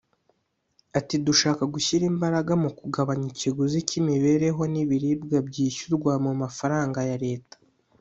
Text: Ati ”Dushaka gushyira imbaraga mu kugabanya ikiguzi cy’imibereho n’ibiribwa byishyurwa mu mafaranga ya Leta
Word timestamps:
Ati 0.99 1.15
”Dushaka 1.25 1.63
gushyira 1.73 2.03
imbaraga 2.11 2.51
mu 2.63 2.69
kugabanya 2.79 3.25
ikiguzi 3.33 3.77
cy’imibereho 3.87 4.61
n’ibiribwa 4.73 5.37
byishyurwa 5.47 6.13
mu 6.25 6.31
mafaranga 6.41 6.99
ya 7.11 7.17
Leta 7.25 7.55